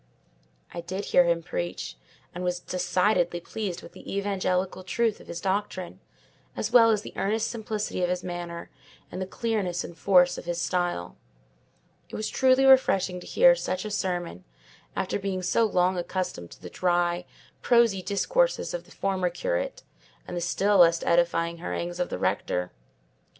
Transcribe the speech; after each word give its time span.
I 0.73 0.81
did 0.81 1.05
hear 1.13 1.25
him 1.25 1.43
preach, 1.43 1.95
and 2.33 2.43
was 2.43 2.59
decidedly 2.59 3.39
pleased 3.39 3.83
with 3.83 3.91
the 3.91 4.17
evangelical 4.17 4.83
truth 4.83 5.19
of 5.19 5.27
his 5.27 5.39
doctrine, 5.39 5.99
as 6.57 6.71
well 6.71 6.89
as 6.89 7.03
the 7.03 7.13
earnest 7.15 7.51
simplicity 7.51 8.01
of 8.03 8.09
his 8.09 8.23
manner, 8.23 8.71
and 9.11 9.21
the 9.21 9.27
clearness 9.27 9.83
and 9.83 9.95
force 9.95 10.39
of 10.39 10.45
his 10.45 10.59
style. 10.59 11.17
It 12.09 12.15
was 12.15 12.29
truly 12.29 12.65
refreshing 12.65 13.19
to 13.19 13.27
hear 13.27 13.53
such 13.55 13.85
a 13.85 13.91
sermon, 13.91 14.43
after 14.95 15.19
being 15.19 15.43
so 15.43 15.65
long 15.67 15.99
accustomed 15.99 16.49
to 16.53 16.61
the 16.63 16.71
dry, 16.71 17.25
prosy 17.61 18.01
discourses 18.01 18.73
of 18.73 18.85
the 18.85 18.91
former 18.91 19.29
curate, 19.29 19.83
and 20.27 20.35
the 20.35 20.41
still 20.41 20.79
less 20.79 21.03
edifying 21.03 21.59
harangues 21.59 21.99
of 21.99 22.09
the 22.09 22.17
rector. 22.17 22.71